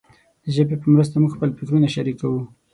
[0.43, 2.41] د ژبې په مرسته موږ خپل فکرونه شریکوو.